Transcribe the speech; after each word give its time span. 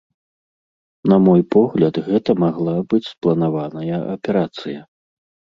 На 1.11 1.17
мой 1.25 1.41
погляд, 1.57 1.99
гэта 2.09 2.35
магла 2.45 2.75
быць 2.95 3.03
спланаваная 3.13 3.99
аперацыя. 4.15 4.81